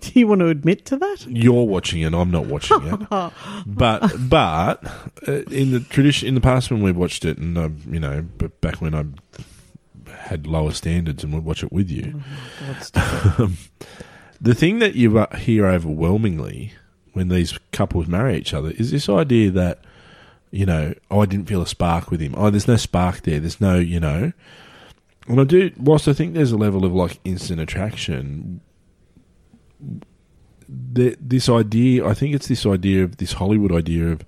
[0.00, 1.26] Do you want to admit to that?
[1.28, 3.00] You're watching it, I'm not watching it.
[3.66, 4.84] but but
[5.28, 8.24] uh, in the tradition in the past when we've watched it and uh, you know
[8.38, 9.04] but back when I
[10.12, 12.22] had lower standards and would watch it with you
[12.68, 12.90] it.
[14.42, 16.72] the thing that you uh, hear overwhelmingly
[17.12, 19.78] when these couples marry each other is this idea that
[20.50, 22.34] you know oh I didn't feel a spark with him.
[22.36, 23.40] Oh there's no spark there.
[23.40, 24.32] There's no you know.
[25.28, 28.60] And I do whilst I think there's a level of like instant attraction
[30.68, 34.24] the, this idea I think it's this idea of this Hollywood idea of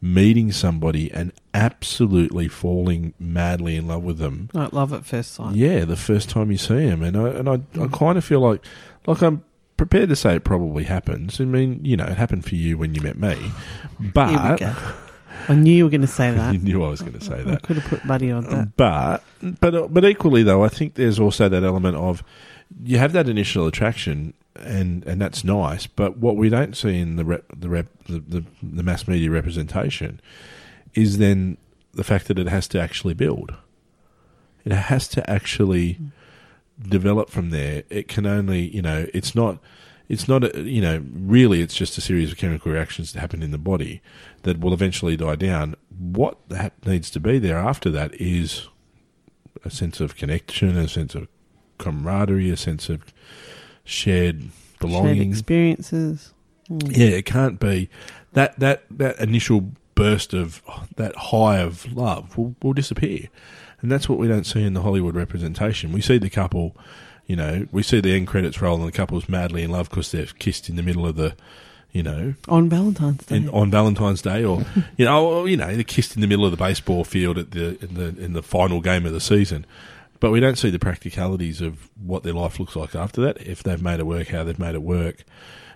[0.00, 4.48] meeting somebody and absolutely falling madly in love with them.
[4.52, 5.56] Like love at first sight.
[5.56, 8.40] yeah, the first time you see him, and I and I, I kind of feel
[8.40, 8.64] like
[9.06, 9.42] like I'm
[9.78, 11.40] prepared to say it probably happens.
[11.40, 13.52] I mean, you know, it happened for you when you met me,
[13.98, 14.60] but.
[15.50, 16.52] I knew you were going to say that.
[16.52, 17.62] you knew I was going to say I that.
[17.62, 18.76] could have put money on that.
[18.76, 19.22] But
[19.60, 22.22] but uh, but equally though, I think there's also that element of
[22.82, 25.86] you have that initial attraction, and and that's nice.
[25.86, 29.30] But what we don't see in the rep, the, rep, the, the the mass media
[29.30, 30.20] representation
[30.94, 31.56] is then
[31.92, 33.54] the fact that it has to actually build.
[34.64, 36.10] It has to actually mm.
[36.80, 37.84] Develop from there.
[37.88, 39.58] It can only you know it's not.
[40.10, 43.42] It's not, a, you know, really, it's just a series of chemical reactions that happen
[43.42, 44.00] in the body
[44.44, 45.76] that will eventually die down.
[45.98, 48.68] What that needs to be there after that is
[49.66, 51.28] a sense of connection, a sense of
[51.76, 53.12] camaraderie, a sense of
[53.84, 54.44] shared
[54.80, 56.32] belonging, Shared experiences.
[56.70, 56.96] Mm.
[56.96, 57.88] Yeah, it can't be
[58.32, 60.62] that that that initial burst of
[60.96, 63.28] that high of love will, will disappear,
[63.80, 65.92] and that's what we don't see in the Hollywood representation.
[65.92, 66.76] We see the couple,
[67.26, 70.10] you know, we see the end credits roll, and the couple's madly in love because
[70.10, 71.34] they've kissed in the middle of the,
[71.92, 73.36] you know, On Valentine's Day.
[73.36, 74.64] in, on Valentine's Day, or
[74.96, 77.52] you know, or, you know, they kissed in the middle of the baseball field at
[77.52, 79.64] the in the in the final game of the season.
[80.20, 83.40] But we don't see the practicalities of what their life looks like after that.
[83.40, 85.24] If they've made it work, how they've made it work.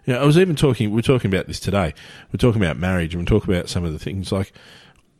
[0.04, 0.90] You know, I was even talking.
[0.90, 1.94] We are talking about this today.
[2.32, 4.52] We're talking about marriage, and we're talking about some of the things like.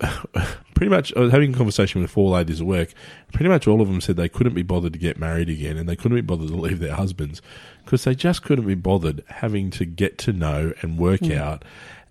[0.83, 2.93] pretty much, I was having a conversation with four ladies at work.
[3.33, 5.89] Pretty much all of them said they couldn't be bothered to get married again, and
[5.89, 7.41] they couldn't be bothered to leave their husbands
[7.85, 11.37] because they just couldn't be bothered having to get to know and work Mm.
[11.39, 11.65] out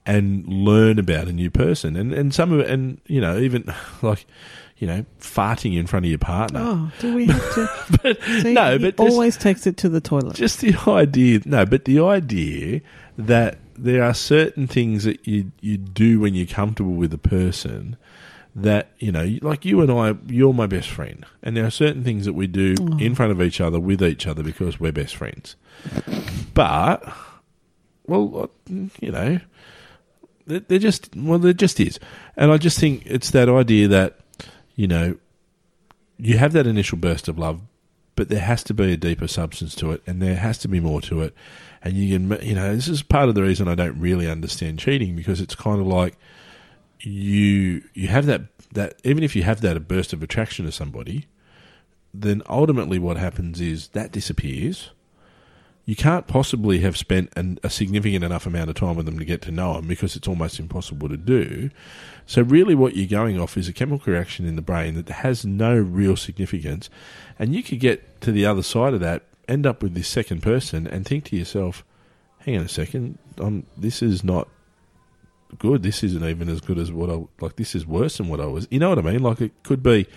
[0.06, 1.98] and learn about a new person.
[1.98, 3.66] And and some of and you know, even
[4.02, 4.26] like
[4.78, 6.62] you know, farting in front of your partner.
[6.64, 7.70] Oh, do we have to?
[8.02, 10.34] But See, no, but just, always takes it to the toilet.
[10.36, 11.42] just the idea.
[11.46, 12.80] No, but the idea
[13.18, 17.98] that there are certain things that you you do when you're comfortable with a person.
[18.54, 22.04] That you know, like you and I, you're my best friend, and there are certain
[22.04, 22.98] things that we do Oh.
[22.98, 25.56] in front of each other with each other because we're best friends.
[26.54, 27.02] But,
[28.08, 29.40] well, uh, you know,
[30.48, 31.98] they're just well, there just is,
[32.36, 34.20] and I just think it's that idea that
[34.76, 35.16] you know
[36.18, 37.62] you have that initial burst of love,
[38.18, 40.82] but there has to be a deeper substance to it, and there has to be
[40.82, 41.34] more to it.
[41.84, 44.78] And you can, you know, this is part of the reason I don't really understand
[44.80, 46.18] cheating because it's kind of like
[47.06, 50.72] you you have that that even if you have that a burst of attraction to
[50.72, 51.26] somebody,
[52.14, 54.92] then ultimately what happens is that disappears.
[55.84, 59.26] You can't possibly have spent an, a significant enough amount of time with them to
[59.26, 61.72] get to know them because it's almost impossible to do.
[62.28, 65.44] So really, what you're going off is a chemical reaction in the brain that has
[65.44, 66.90] no real significance,
[67.40, 70.44] and you could get to the other side of that, end up with this second
[70.44, 71.84] person, and think to yourself,
[72.40, 74.48] "Hang on a second, um, this is not
[75.58, 75.84] good.
[75.84, 77.56] This isn't even as good as what I like.
[77.56, 78.68] This is worse than what I was.
[78.72, 79.22] You know what I mean?
[79.22, 80.08] Like it could be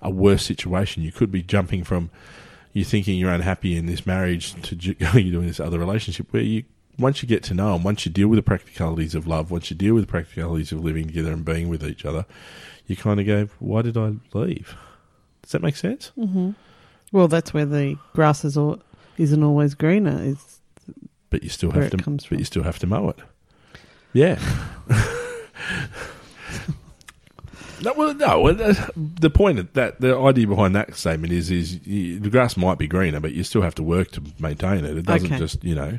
[0.00, 1.02] a worse situation.
[1.02, 2.10] You could be jumping from
[2.72, 6.64] you thinking you're unhappy in this marriage to going into this other relationship where you
[6.98, 9.70] once you get to know them, once you deal with the practicalities of love, once
[9.70, 12.26] you deal with the practicalities of living together and being with each other,
[12.86, 14.76] you kind of go, "Why did I leave?"
[15.42, 16.12] Does that make sense?
[16.14, 16.50] hmm
[17.10, 18.80] Well, that's where the grass is all,
[19.18, 20.22] isn't always greener.
[20.22, 20.60] Is
[21.30, 21.96] But you still have to.
[21.96, 23.18] But you still have to mow it.
[24.12, 24.38] Yeah.
[27.82, 28.52] no, well, no.
[28.96, 32.78] The point of that, the idea behind that statement is, is you, the grass might
[32.78, 34.96] be greener, but you still have to work to maintain it.
[34.96, 35.38] It doesn't Okay.
[35.38, 35.98] just, you know,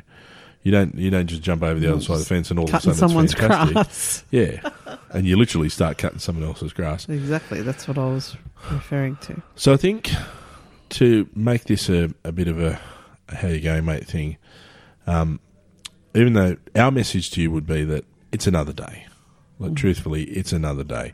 [0.62, 2.64] you don't, you don't just jump over the other side of the fence and all
[2.64, 3.74] of a cutting sudden someone's it's fantastic.
[3.74, 4.24] grass.
[4.30, 4.70] Yeah,
[5.10, 7.06] and you literally start cutting someone else's grass.
[7.08, 7.60] exactly.
[7.60, 8.34] That's what I was
[8.70, 9.42] referring to.
[9.56, 10.10] So I think
[10.90, 12.80] to make this a, a bit of a,
[13.28, 14.38] a how you going, mate thing,
[15.06, 15.38] um,
[16.14, 19.06] even though our message to you would be that it's another day.
[19.58, 19.76] Like, Mm.
[19.76, 21.12] truthfully, it's another day.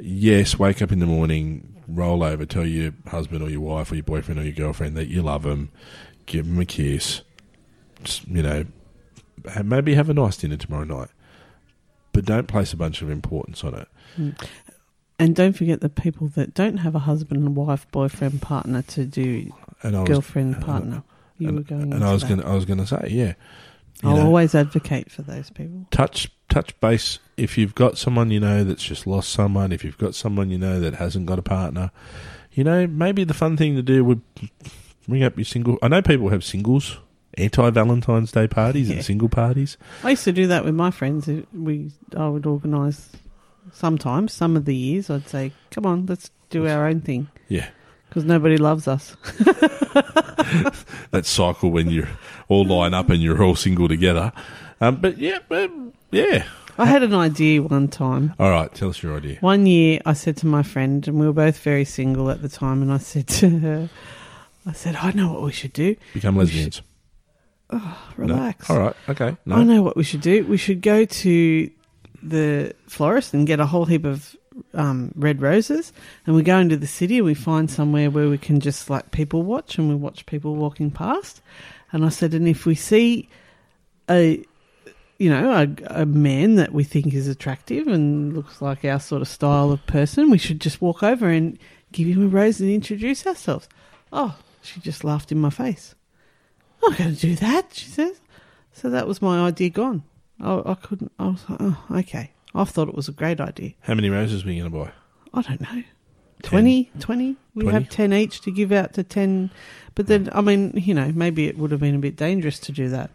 [0.00, 3.94] Yes, wake up in the morning, roll over, tell your husband or your wife or
[3.94, 5.70] your boyfriend or your girlfriend that you love them,
[6.26, 7.20] give them a kiss,
[8.02, 8.64] just, you know,
[9.62, 11.08] maybe have a nice dinner tomorrow night.
[12.12, 14.38] But don't place a bunch of importance on it.
[15.18, 19.04] And don't forget the people that don't have a husband, and wife, boyfriend, partner to
[19.04, 19.52] do
[19.82, 21.02] And I was, girlfriend, partner.
[21.38, 21.92] You and, were going.
[21.92, 23.34] and I was going, I was going to say, yeah.
[24.04, 25.86] I'll know, always advocate for those people.
[25.90, 29.98] touch touch base if you've got someone you know that's just lost someone if you've
[29.98, 31.90] got someone you know that hasn't got a partner
[32.52, 34.20] you know maybe the fun thing to do would
[35.08, 36.98] ring up your single i know people have singles
[37.36, 38.96] anti-valentine's day parties Yeah.
[38.96, 41.28] and single parties I used to do that with my friends.
[41.52, 43.10] We, I would organise
[43.72, 44.32] sometimes.
[44.32, 47.68] Some of the years, I'd say, "Come on, let's do our own thing," yeah
[48.08, 49.16] because nobody loves us.
[51.10, 52.06] that cycle when you
[52.48, 54.32] all line up and you're all single together
[54.80, 56.44] um, but yeah um, yeah
[56.76, 58.34] I had an idea one time.
[58.38, 61.26] all right tell us your idea One year, I said to my friend, and we
[61.26, 63.88] were both very single at the time, and I said to her,
[64.66, 65.96] "I said, I know what we should do.
[66.12, 66.82] become lesbians
[67.72, 67.80] No?
[68.16, 68.68] Relax.
[68.70, 70.44] all right okay no I know what we should do.
[70.46, 71.70] We should go to
[72.22, 74.34] the florist and get a whole heap of
[74.72, 75.92] um, red roses,
[76.26, 79.10] and we go into the city and we find somewhere where we can just like
[79.10, 81.40] people watch, and we watch people walking past.
[81.92, 83.28] And I said, and if we see
[84.10, 84.44] a
[85.18, 89.22] you know, a, a man that we think is attractive and looks like our sort
[89.22, 91.58] of style of person, we should just walk over and
[91.92, 93.68] give him a rose and introduce ourselves.
[94.12, 95.94] Oh, she just laughed in my face.
[96.82, 98.20] I'm not going to do that, she says.
[98.72, 100.02] So that was my idea gone.
[100.40, 102.32] I, I couldn't, I was like, oh, okay.
[102.54, 103.72] I thought it was a great idea.
[103.80, 104.92] how many roses were you going to buy
[105.38, 105.82] I don't know.
[106.44, 107.36] 20, 20?
[107.54, 107.72] We 20?
[107.72, 109.50] have 10 each to give out to 10.
[109.94, 112.72] But then, I mean, you know, maybe it would have been a bit dangerous to
[112.72, 113.10] do that.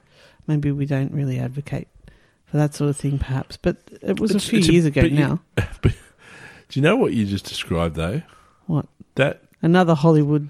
[0.47, 1.87] Maybe we don't really advocate
[2.47, 3.55] for that sort of thing, perhaps.
[3.55, 5.39] But it was It's- a few it's a- years ago but you- now.
[5.83, 5.91] do
[6.73, 8.21] you know what you just described though
[8.65, 8.87] What?
[9.15, 10.49] That Another Hollywood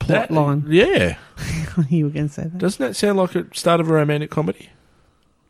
[0.00, 0.64] plot that line.
[0.68, 1.16] Yeah,
[1.88, 2.58] you were going to say that.
[2.58, 4.68] doesn't that sound like a start of a romantic comedy?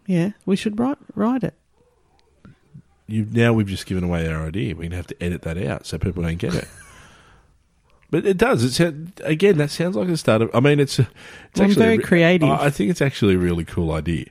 [0.07, 1.55] Yeah, we should write write it.
[3.07, 4.75] You now we've just given away our idea.
[4.75, 6.69] We're gonna have to edit that out so people don't get it.
[8.11, 8.63] But it does.
[8.63, 8.81] It's
[9.25, 9.59] again.
[9.59, 10.51] That sounds like the start of.
[10.55, 10.99] I mean, it's.
[10.99, 11.09] it's
[11.57, 12.49] I'm very a creative.
[12.49, 14.27] I think it's actually a really cool idea,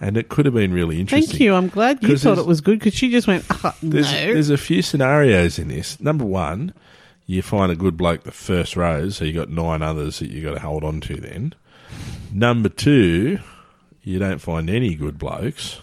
[0.00, 1.28] and it could have been really interesting.
[1.28, 1.54] Thank you.
[1.54, 3.90] I'm glad you thought it was good because she just went, "Ah, no.
[3.90, 5.98] There's, there's a few scenarios in this.
[5.98, 6.72] Number one,
[7.26, 10.42] you find a good bloke the first rose, so you got nine others that you
[10.42, 11.16] got to hold on to.
[11.16, 11.52] Then,
[12.32, 13.40] number two,
[14.02, 15.80] you don't find any good blokes,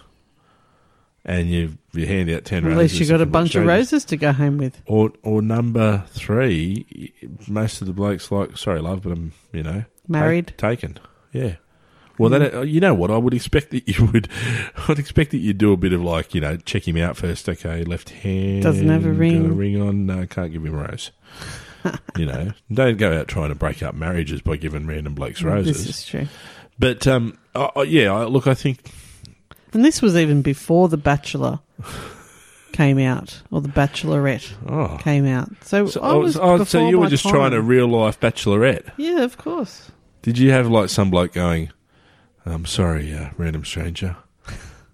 [1.26, 2.78] and you you hand out ten At roses.
[2.78, 4.80] least you got a bunch of roses to go home with.
[4.86, 7.12] Or or number three,
[7.48, 10.54] most of the blokes like sorry love, but I'm you know Married.
[10.56, 10.98] ta- taken.
[11.32, 11.56] Yeah.
[12.16, 14.28] Well, that uh, you know what I would expect that you would.
[14.88, 17.48] I'd expect that you'd do a bit of like you know check him out first.
[17.48, 19.46] Okay, left hand Doesn't have a got ring.
[19.46, 20.06] a ring on.
[20.06, 21.10] No, can't give him a rose.
[22.16, 25.86] you know, don't go out trying to break up marriages by giving random blokes roses.
[25.86, 26.28] This is true.
[26.78, 28.90] But um, I I- yeah, I, look, I think
[29.72, 31.58] And this was even before The Bachelor
[32.72, 34.98] came out or The Bachelorette oh.
[34.98, 35.50] came out.
[35.62, 37.32] So, So, I oh, was oh, so before you were my just time.
[37.32, 38.90] trying a real life bachelorette.
[38.96, 39.90] Yeah, of course.
[40.22, 41.70] Did you have like some bloke going,
[42.44, 44.16] I'm sorry, uh, random stranger,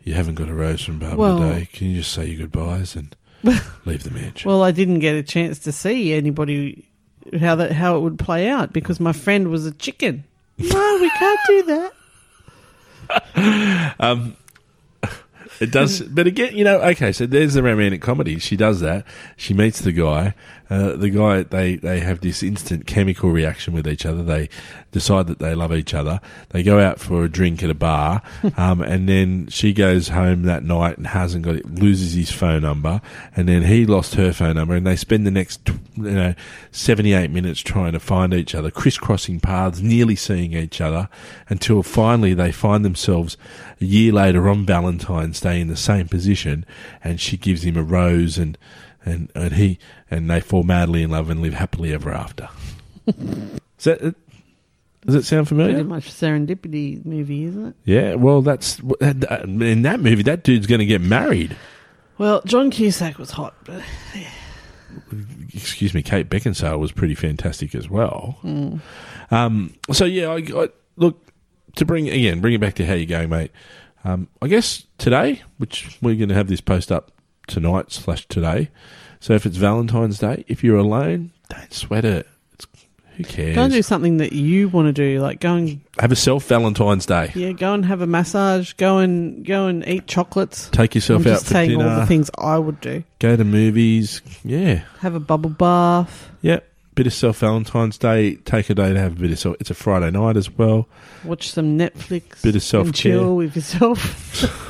[0.02, 1.68] you haven't got a rose from Barbara Well- today.
[1.72, 3.16] Can you just say your goodbyes and
[3.84, 4.48] leave the mansion?
[4.48, 6.86] Well, I didn't get a chance to see anybody
[7.38, 10.24] how that how it would play out because my friend was a chicken.
[10.58, 11.92] No, we can't do that.
[13.98, 14.36] Um,
[15.60, 17.12] it does, but again, you know, okay.
[17.12, 18.38] So there's the romantic comedy.
[18.38, 19.04] She does that.
[19.36, 20.34] She meets the guy.
[20.70, 24.22] Uh, the guy, they they have this instant chemical reaction with each other.
[24.22, 24.48] They
[24.92, 26.20] decide that they love each other.
[26.50, 28.22] They go out for a drink at a bar,
[28.56, 31.74] um, and then she goes home that night and hasn't got it.
[31.74, 33.00] Loses his phone number,
[33.34, 36.34] and then he lost her phone number, and they spend the next you know
[36.70, 41.08] seventy eight minutes trying to find each other, crisscrossing paths, nearly seeing each other,
[41.48, 43.36] until finally they find themselves
[43.80, 46.64] a year later on Valentine's Day in the same position,
[47.02, 48.56] and she gives him a rose, and
[49.04, 49.78] and and he
[50.10, 52.48] and they fall madly in love and live happily ever after.
[53.06, 54.14] Is that?
[55.06, 55.74] Does it sound familiar?
[55.74, 57.74] Pretty much serendipity movie, isn't it?
[57.84, 58.14] Yeah.
[58.14, 60.22] Well, that's in that movie.
[60.22, 61.56] That dude's going to get married.
[62.18, 63.82] Well, John Cusack was hot, but
[65.54, 66.02] Excuse me.
[66.02, 68.38] Kate Beckinsale was pretty fantastic as well.
[69.30, 71.18] Um, so yeah, I, I look
[71.76, 73.52] to bring again, bring it back to how you're going, mate.
[74.04, 77.12] Um, I guess today, which we're going to have this post up
[77.50, 78.70] tonight slash today.
[79.20, 82.26] So if it's Valentine's Day, if you're alone, don't sweat it.
[82.54, 82.66] It's,
[83.16, 83.54] who cares?
[83.54, 86.46] go and do something that you want to do, like go and have a self
[86.46, 87.30] Valentine's Day.
[87.34, 90.70] yeah, go and have a massage, go and go and eat chocolates.
[90.70, 93.04] Take yourself I'm out just for saying all the things I would do.
[93.18, 94.22] Go to movies.
[94.42, 94.84] Yeah.
[95.00, 96.66] Have a bubble bath, Yep.
[96.94, 98.36] Bit of self Valentine's Day.
[98.36, 99.56] Take a day to have a bit of self.
[99.60, 100.88] It's a Friday night as well.
[101.24, 102.92] watch some Netflix, Bit of and self-care.
[102.92, 104.66] chill with yourself.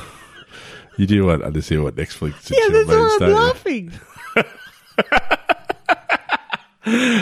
[0.97, 3.35] You do want understand what next and yeah, chill that's why means, I'm you?
[3.35, 3.91] laughing.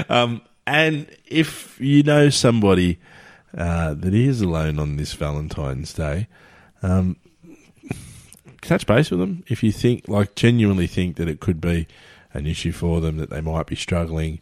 [0.09, 2.99] Um, and if you know somebody
[3.57, 6.27] uh, that is alone on this Valentine's Day,
[6.81, 7.17] um,
[8.61, 9.43] touch base with them.
[9.47, 11.87] If you think, like, genuinely think that it could be
[12.33, 14.39] an issue for them, that they might be struggling,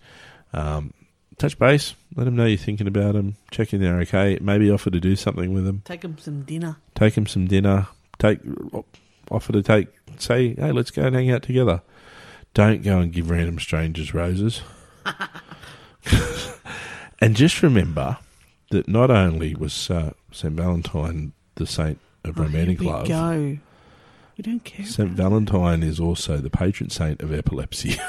[0.53, 0.93] um,
[1.37, 1.95] touch base.
[2.15, 3.37] Let them know you're thinking about them.
[3.51, 4.37] Check in they're okay.
[4.41, 5.81] Maybe offer to do something with them.
[5.85, 6.77] Take them some dinner.
[6.95, 7.87] Take them some dinner.
[8.19, 8.39] Take
[9.31, 9.87] offer to take.
[10.19, 11.81] Say, hey, let's go and hang out together.
[12.53, 14.61] Don't go and give random strangers roses.
[17.21, 18.17] and just remember
[18.71, 23.57] that not only was uh, Saint Valentine the saint of Oh, romantic love, go.
[24.37, 24.85] We don't care.
[24.85, 27.97] Saint Valentine is also the patron saint of epilepsy.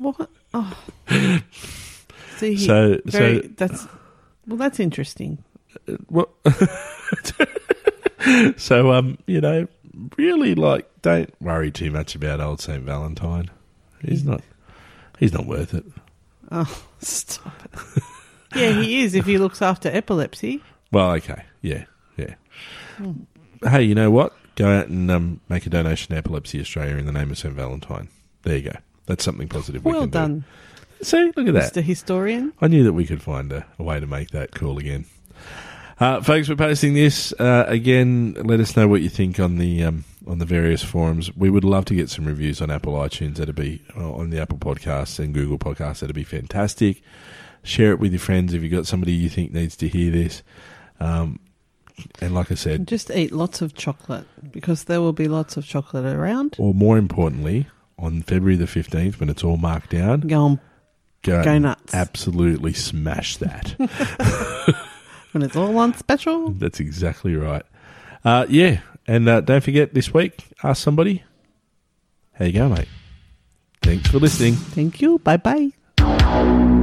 [0.00, 0.30] What?
[0.54, 0.78] Oh.
[2.38, 3.86] See, so, very, so that's
[4.46, 5.44] well, that's interesting.
[6.08, 6.30] Well,
[8.56, 9.68] so um, you know,
[10.16, 13.50] really like don't worry too much about old Saint Valentine.
[14.02, 14.42] He's not.
[15.18, 15.84] He's not worth it.
[16.50, 17.52] Oh, stop
[18.54, 20.62] yeah, he is if he looks after epilepsy.
[20.92, 21.84] Well, okay, yeah,
[22.16, 22.34] yeah.
[23.62, 24.34] Hey, you know what?
[24.56, 27.54] Go out and um, make a donation to Epilepsy Australia in the name of Saint
[27.54, 28.08] Valentine.
[28.42, 28.76] There you go.
[29.06, 29.84] That's something positive.
[29.84, 30.44] we Well can done,
[30.98, 31.04] Do.
[31.04, 31.72] See, look at that.
[31.72, 31.82] Mr.
[31.82, 32.52] Historian.
[32.60, 35.06] I knew that we could find a, a way to make that cool again.
[36.00, 38.32] Uh, folks, we're posting this uh, again.
[38.32, 41.34] Let us know what you think on the um, on the various forums.
[41.36, 43.36] We would love to get some reviews on Apple iTunes.
[43.36, 46.00] That'd be uh, on the Apple Podcasts and Google Podcasts.
[46.00, 47.02] That'd be fantastic.
[47.62, 50.42] Share it with your friends if you've got somebody you think needs to hear this.
[51.00, 51.38] Um,
[52.22, 55.66] and like I said, Just eat lots of chocolate because there will be lots of
[55.66, 56.56] chocolate around.
[56.58, 57.66] or more importantly,
[57.98, 60.58] on February the fifteenth, when it's all marked down, Go and
[61.22, 61.92] go, Go nuts.
[61.92, 63.76] Absolutely smash that.
[65.32, 66.50] when it's all on special.
[66.50, 67.62] That's exactly right.
[68.24, 71.22] Uh, yeah, and uh, don't forget this week, ask somebody,
[72.34, 72.88] how you go, mate?
[73.82, 74.54] Thanks for listening.
[74.54, 75.18] Thank you.
[75.18, 76.76] Bye bye.